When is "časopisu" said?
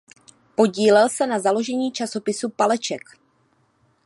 1.91-2.49